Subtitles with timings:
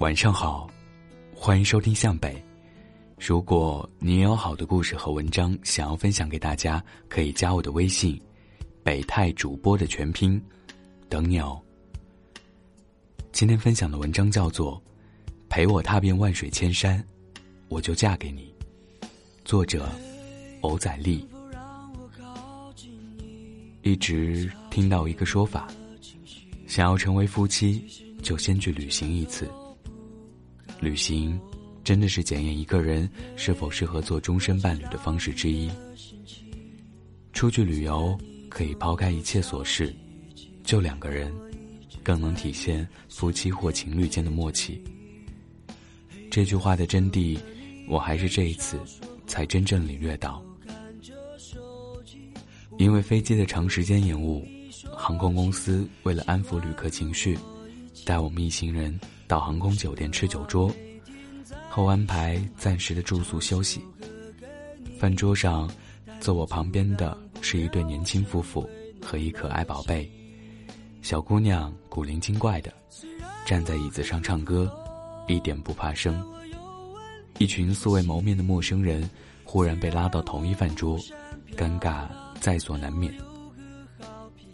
[0.00, 0.68] 晚上好，
[1.34, 2.42] 欢迎收听向北。
[3.16, 8.20] 如果你有好的故事和文章想要分享给大家，可以加我的微信
[8.82, 10.40] “北泰主播”的全拼，
[11.08, 11.60] 等你哦。
[13.30, 14.76] 今天分享的文章叫做
[15.48, 17.02] 《陪我踏遍万水千山，
[17.68, 18.52] 我就嫁给你》，
[19.44, 19.88] 作者
[20.60, 21.26] 欧仔丽。
[23.82, 25.68] 一直听到一个说法，
[26.66, 27.84] 想要成为夫妻，
[28.22, 29.48] 就先去旅行一次。
[30.84, 31.40] 旅行，
[31.82, 35.70] 真的是检验一个人是否适合做终身伴侣的方式之一。
[37.32, 38.16] 出去旅游
[38.50, 39.92] 可以抛开一切琐事，
[40.62, 41.34] 就两个人，
[42.02, 44.84] 更能体现夫妻或情侣间的默契。
[46.30, 47.38] 这句话的真谛，
[47.88, 48.78] 我还是这一次
[49.26, 50.44] 才真正领略到。
[52.76, 54.46] 因为飞机的长时间延误，
[54.94, 57.38] 航空公司为了安抚旅客情绪，
[58.04, 59.00] 带我们一行人。
[59.26, 60.70] 到航空酒店吃酒桌，
[61.70, 63.80] 后安排暂时的住宿休息。
[64.98, 65.70] 饭桌上，
[66.20, 68.68] 坐我旁边的是一对年轻夫妇
[69.02, 70.10] 和一可爱宝贝。
[71.02, 72.72] 小姑娘古灵精怪的，
[73.44, 74.72] 站在椅子上唱歌，
[75.28, 76.24] 一点不怕生。
[77.38, 79.08] 一群素未谋面的陌生人，
[79.42, 80.98] 忽然被拉到同一饭桌，
[81.56, 82.06] 尴尬
[82.40, 83.12] 在所难免。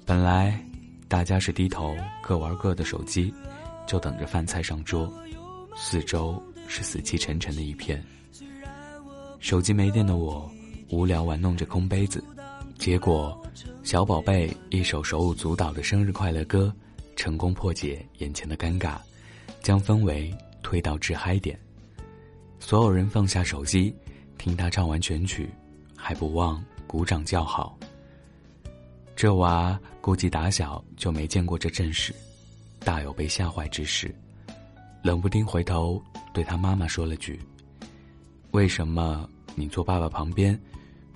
[0.04, 0.58] 本来，
[1.06, 3.32] 大家是低头各玩各的手机。
[3.91, 5.12] 就等着饭菜上桌，
[5.77, 8.00] 四周是死气沉沉的一片。
[9.41, 10.48] 手机没电的我，
[10.91, 12.22] 无聊玩弄着空杯子，
[12.78, 13.36] 结果
[13.82, 16.72] 小宝贝一首手舞足蹈的生日快乐歌，
[17.16, 18.97] 成功破解眼前的尴尬，
[19.60, 20.32] 将氛围
[20.62, 21.58] 推到至嗨点。
[22.60, 23.92] 所有人放下手机，
[24.38, 25.50] 听他唱完全曲，
[25.97, 27.77] 还不忘鼓掌叫好。
[29.16, 32.14] 这娃估计打小就没见过这阵势。
[32.84, 34.14] 大有被吓坏之势，
[35.02, 36.02] 冷不丁回头
[36.32, 37.38] 对他妈妈说了句
[38.52, 40.58] ：“为什么你坐爸爸旁边，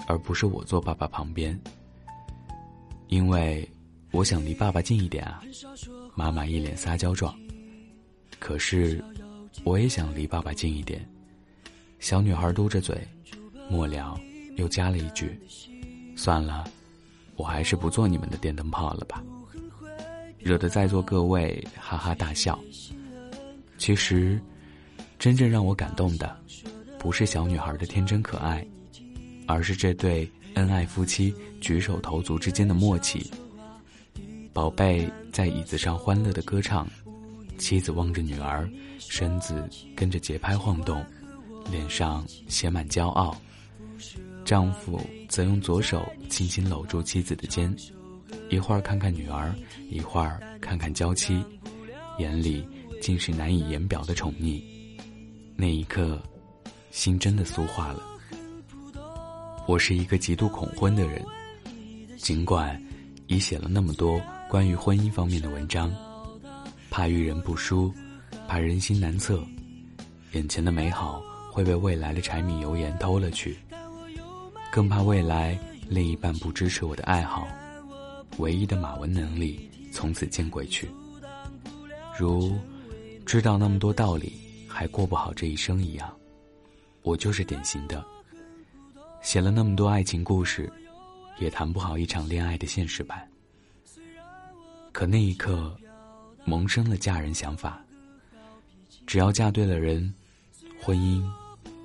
[0.07, 1.59] 而不是我坐爸爸旁边？”
[3.09, 3.69] 因为
[4.13, 5.43] 我想离爸爸近一点啊。
[6.15, 7.35] 妈妈一脸撒娇状。
[8.39, 9.03] 可是，
[9.65, 11.09] 我也想离爸爸近一点。
[11.99, 12.97] 小女孩嘟着嘴，
[13.71, 14.21] 末了
[14.57, 15.41] 又加了一句
[16.15, 16.65] ：“算了，
[17.37, 19.25] 我还是不做你们的电灯泡了吧。”
[20.45, 22.57] 惹得在座各位哈哈大笑。
[23.79, 24.39] 其实，
[25.19, 26.37] 真正让我感动的，
[26.99, 28.65] 不是小女孩的天真可爱，
[29.47, 33.31] 而是这对恩爱夫妻举手投足之间的默契。
[34.53, 36.87] 宝贝在椅子上欢乐的歌唱，
[37.59, 38.69] 妻子望着女儿，
[38.99, 41.05] 身子跟着节拍晃动，
[41.71, 43.37] 脸上写满骄傲。
[44.45, 47.75] 丈夫则用左手轻轻搂住妻子的肩。
[48.55, 49.53] 一会儿看看女儿，
[49.91, 51.43] 一会儿看看娇妻，
[52.19, 52.65] 眼里
[53.03, 54.63] 尽是难以言表的宠溺。
[55.57, 56.23] 那一刻，
[56.93, 58.01] 心真的酥化了。
[59.67, 61.21] 我是一个极度恐婚的人，
[62.17, 62.81] 尽管
[63.27, 65.93] 已写了那么多关于婚姻方面的文章，
[66.91, 67.93] 怕遇人不淑，
[68.47, 69.45] 怕人心难测，
[70.31, 73.57] 眼前的美好会被未来的柴米油盐偷了去，
[74.71, 77.49] 更怕未来另一半不支持我的爱好。
[78.39, 80.89] 唯一的马文能力从此见鬼去。
[82.19, 82.57] 如
[83.25, 84.33] 知道那么多道理
[84.69, 86.15] 还过不好这一生一样，
[87.03, 88.05] 我就是典型的。
[89.23, 90.71] 写了那么多爱情故事，
[91.39, 93.27] 也谈不好一场恋爱的现实版。
[94.93, 95.75] 可那一刻，
[96.45, 97.83] 萌生了嫁人想法。
[99.07, 100.13] 只要嫁对了人，
[100.81, 101.25] 婚姻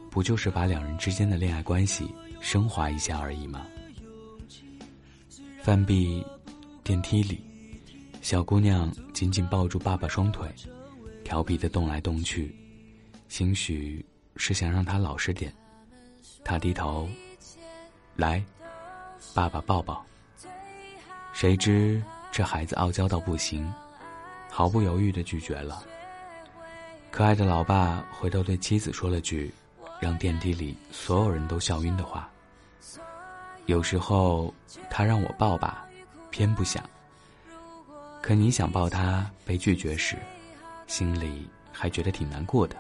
[0.09, 3.65] 不就是把两人之间的恋爱关系升华一下而已吗？
[5.63, 6.25] 范碧。
[6.89, 7.39] 电梯里，
[8.19, 10.51] 小姑娘紧紧抱住爸爸双腿，
[11.23, 12.51] 调皮的动来动去，
[13.27, 14.03] 兴许
[14.37, 15.53] 是想让他老实点。
[16.43, 17.07] 他低头，
[18.15, 18.43] 来，
[19.35, 20.03] 爸爸抱抱。
[21.31, 22.01] 谁知
[22.31, 23.71] 这孩子傲娇到不行，
[24.49, 25.83] 毫不犹豫的拒绝了。
[27.11, 29.53] 可爱的老爸回头对妻子说了句，
[30.01, 32.27] 让电梯里所有人都笑晕的话
[33.67, 34.51] ：“有时候
[34.89, 35.85] 他让我抱吧。”
[36.29, 36.83] 偏不想。
[38.21, 40.17] 可你想抱他被拒绝时，
[40.87, 42.75] 心里还觉得挺难过的。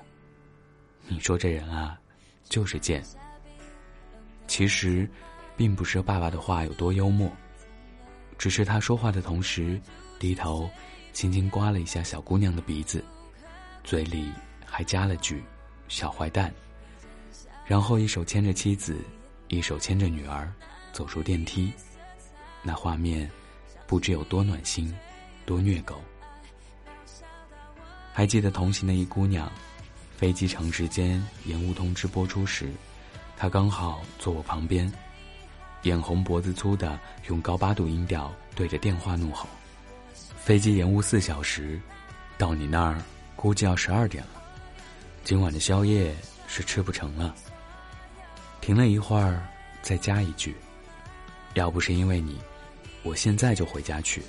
[1.07, 1.97] 你说这人啊，
[2.49, 3.03] 就是贱。
[4.47, 5.09] 其实，
[5.55, 7.31] 并不是爸爸的话有多幽默，
[8.37, 9.79] 只是他说话的同时，
[10.19, 10.69] 低头，
[11.13, 13.03] 轻轻刮了一下小姑娘的鼻子，
[13.83, 14.31] 嘴里
[14.65, 15.43] 还加了句
[15.87, 16.53] “小坏蛋”，
[17.65, 18.97] 然后一手牵着妻子，
[19.47, 20.51] 一手牵着女儿，
[20.91, 21.71] 走出电梯。
[22.61, 23.29] 那画面。
[23.89, 24.95] 不知有多暖心，
[25.47, 25.99] 多虐狗。
[28.13, 29.51] 还记得同行的一姑娘，
[30.15, 32.69] 飞机长时间延误通知播出时，
[33.35, 34.93] 她刚好坐我旁边，
[35.81, 36.99] 眼红脖子粗的
[37.29, 39.49] 用高八度音调对着电话怒吼
[40.37, 41.81] ：“飞机延误四小时，
[42.37, 43.01] 到你那儿
[43.35, 44.39] 估计要十二点了，
[45.23, 46.15] 今晚的宵夜
[46.47, 47.33] 是吃不成了。”
[48.61, 49.41] 停了一会儿，
[49.81, 50.55] 再加一句
[51.55, 52.39] ：“要不是因为你，
[53.03, 54.21] 我现在就回家去。”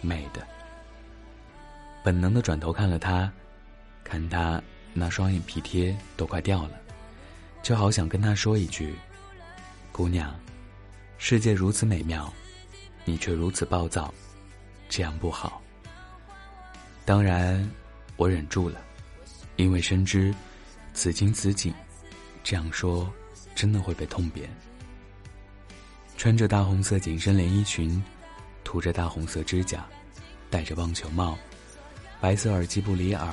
[0.00, 0.46] 美的。
[2.04, 3.30] 本能的转头看了他，
[4.04, 4.62] 看他
[4.94, 6.70] 那双眼皮贴都快掉了，
[7.62, 8.94] 就好想跟他说一句
[9.92, 10.34] ：“姑娘，
[11.18, 12.32] 世界如此美妙，
[13.04, 14.12] 你却如此暴躁，
[14.88, 15.62] 这样不好。”
[17.04, 17.68] 当然，
[18.16, 18.80] 我忍住了，
[19.56, 20.34] 因为深知
[20.94, 21.72] 此情此景，
[22.42, 23.12] 这样说。
[23.54, 24.48] 真的会被痛扁。
[26.18, 28.02] 穿着大红色紧身连衣裙，
[28.64, 29.86] 涂着大红色指甲，
[30.50, 31.38] 戴着棒球帽，
[32.20, 33.32] 白色耳机不离耳，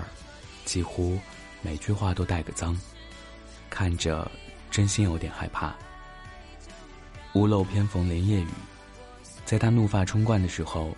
[0.65, 1.17] 几乎
[1.63, 2.79] 每句话都带个脏，
[3.71, 4.31] 看着
[4.69, 5.75] 真心有点害怕。
[7.33, 8.47] 屋漏偏逢连夜雨，
[9.45, 10.95] 在他怒发冲冠的时候，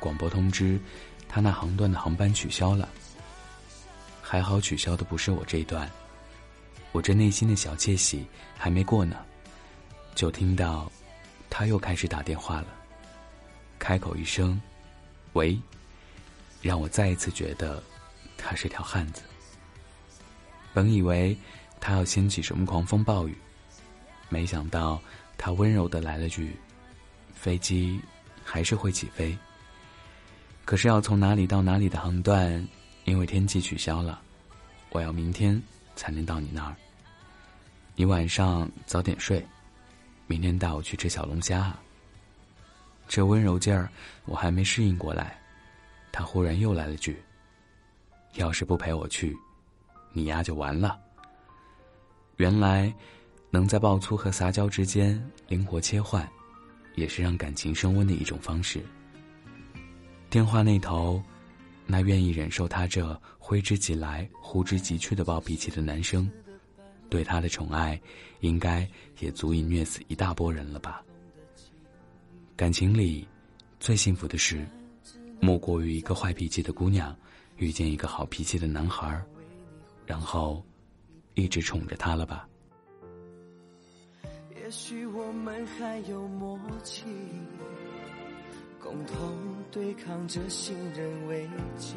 [0.00, 0.80] 广播通知
[1.28, 2.88] 他那航段的航班取消了。
[4.22, 5.90] 还好取消的不是我这一段。
[6.90, 8.24] 我这内心的小窃喜
[8.56, 9.18] 还没过呢，
[10.14, 10.90] 就听到
[11.50, 12.68] 他又开始打电话了。
[13.78, 14.60] 开口一声
[15.34, 15.58] “喂”，
[16.62, 17.82] 让我再一次觉得
[18.36, 19.22] 他是条汉子。
[20.72, 21.36] 本以为
[21.80, 23.36] 他要掀起什么狂风暴雨，
[24.28, 25.00] 没想到
[25.36, 26.56] 他温柔的来了句
[27.34, 28.00] ：“飞机
[28.44, 29.36] 还是会起飞，
[30.64, 32.66] 可是要从哪里到哪里的航段，
[33.04, 34.20] 因为天气取消了，
[34.90, 35.60] 我要明天。”
[35.98, 36.76] 才能到你那儿。
[37.96, 39.44] 你晚上早点睡，
[40.28, 41.76] 明天带我去吃小龙虾。
[43.08, 43.90] 这温柔劲儿，
[44.26, 45.36] 我还没适应过来，
[46.12, 47.20] 他忽然又来了句
[48.38, 49.36] ：“要是不陪我去，
[50.12, 50.96] 你丫就完了。”
[52.38, 52.94] 原来，
[53.50, 56.30] 能在爆粗和撒娇之间灵活切换，
[56.94, 58.80] 也是让感情升温的一种方式。
[60.30, 61.20] 电话那头。
[61.90, 66.30] 那愿意忍受他这挥之即来、呼之即去的暴脾气的男生，
[67.08, 68.00] 对他的宠爱，
[68.40, 68.88] 应该
[69.18, 71.02] 也足以虐死一大波人了吧？
[72.56, 73.26] 感情里，
[73.80, 74.66] 最幸福的事，
[75.40, 77.16] 莫过于一个坏脾气的姑娘
[77.56, 79.20] 遇见一个好脾气的男孩
[80.06, 80.64] 然后
[81.34, 82.48] 一直宠着他了吧？
[84.54, 87.04] 也许我们还有默契。
[88.80, 89.16] 共同
[89.70, 91.46] 对抗着信任危
[91.76, 91.94] 机，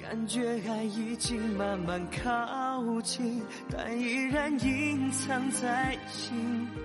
[0.00, 2.30] 感觉爱已经慢慢靠
[3.02, 6.80] 近，但依然隐藏在心底。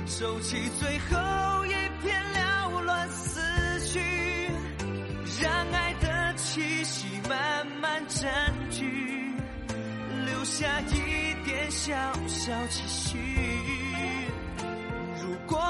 [0.06, 1.72] 收起最后一
[2.02, 3.40] 片缭乱思
[3.80, 3.98] 绪，
[5.42, 9.32] 让爱的气息慢慢占据，
[10.26, 10.42] 留。
[10.44, 11.92] 下一点小
[12.26, 13.16] 小期许，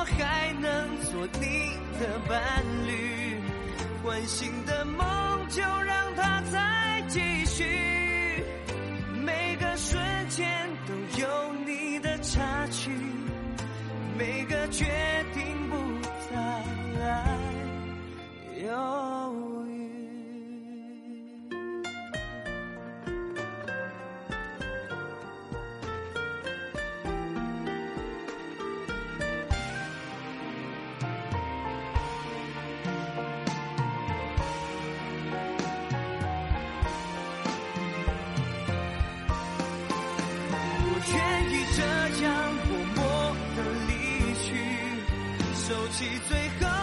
[0.02, 3.40] 我还能做你的伴侣，
[4.02, 8.01] 唤醒的梦就让它再继续。
[45.69, 46.81] 收起最后